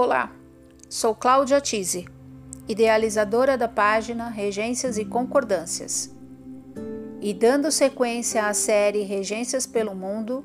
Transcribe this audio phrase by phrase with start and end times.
[0.00, 0.30] Olá,
[0.88, 2.06] sou Cláudia Tise,
[2.68, 6.16] idealizadora da página Regências e Concordâncias.
[7.20, 10.44] E dando sequência à série Regências pelo Mundo,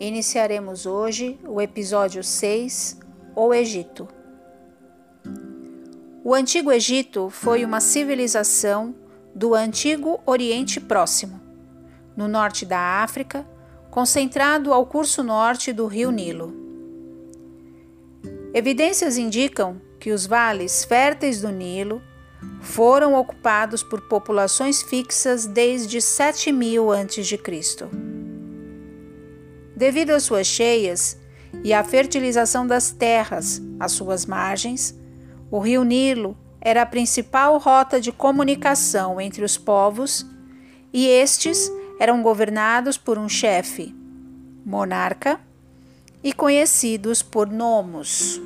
[0.00, 2.98] iniciaremos hoje o episódio 6,
[3.36, 4.08] O Egito.
[6.24, 8.92] O Antigo Egito foi uma civilização
[9.32, 11.40] do Antigo Oriente Próximo,
[12.16, 13.46] no norte da África,
[13.88, 16.63] concentrado ao curso norte do rio Nilo.
[18.54, 22.00] Evidências indicam que os vales férteis do Nilo
[22.60, 27.40] foram ocupados por populações fixas desde 7000 a.C.
[29.74, 31.18] Devido às suas cheias
[31.64, 34.96] e à fertilização das terras às suas margens,
[35.50, 40.24] o rio Nilo era a principal rota de comunicação entre os povos
[40.92, 41.68] e estes
[41.98, 43.92] eram governados por um chefe,
[44.64, 45.40] monarca,
[46.24, 48.40] e conhecidos por nomos.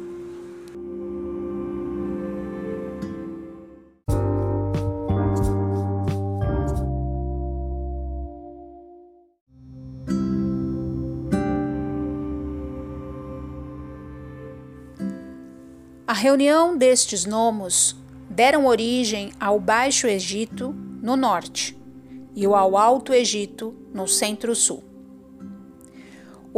[16.04, 17.94] A reunião destes nomos
[18.28, 21.78] deram origem ao Baixo Egito, no norte,
[22.34, 24.87] e ao Alto Egito, no centro-sul.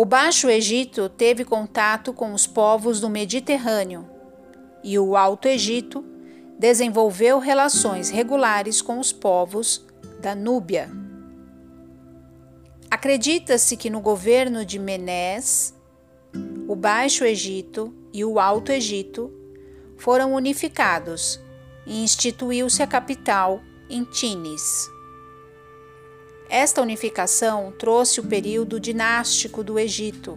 [0.01, 4.09] O Baixo Egito teve contato com os povos do Mediterrâneo
[4.83, 6.03] e o Alto Egito
[6.59, 9.85] desenvolveu relações regulares com os povos
[10.19, 10.91] da Núbia.
[12.91, 15.75] Acredita-se que no governo de Menés,
[16.67, 19.31] o Baixo Egito e o Alto Egito
[19.99, 21.39] foram unificados
[21.87, 24.89] e instituiu-se a capital em Tinis.
[26.53, 30.37] Esta unificação trouxe o período dinástico do Egito,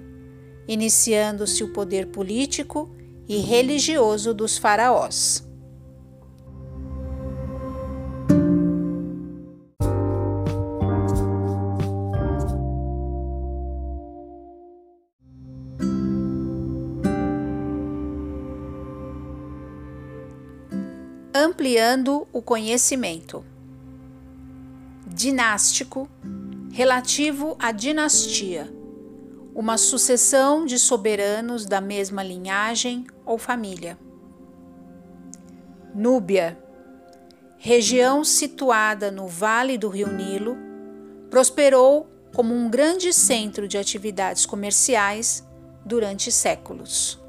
[0.67, 2.95] iniciando-se o poder político
[3.27, 5.43] e religioso dos faraós.
[21.33, 23.43] Ampliando o conhecimento
[25.13, 26.09] dinástico
[26.71, 28.73] relativo à dinastia,
[29.53, 33.97] uma sucessão de soberanos da mesma linhagem ou família.
[35.93, 36.57] Núbia,
[37.59, 40.57] região situada no vale do rio Nilo,
[41.29, 45.47] prosperou como um grande centro de atividades comerciais
[45.85, 47.22] durante séculos.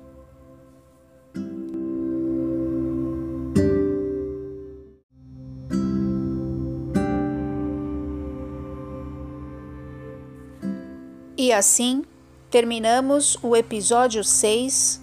[11.36, 12.04] E assim
[12.48, 15.02] terminamos o episódio 6,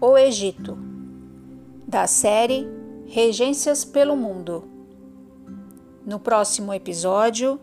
[0.00, 0.76] O Egito,
[1.86, 2.66] da série
[3.06, 4.64] Regências pelo Mundo.
[6.04, 7.60] No próximo episódio,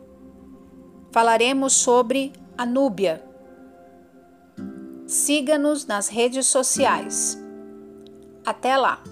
[1.11, 3.21] falaremos sobre a Núbia.
[5.05, 7.37] Siga-nos nas redes sociais.
[8.45, 9.03] Até lá!